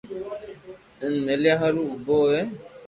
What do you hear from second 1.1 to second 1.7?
مليا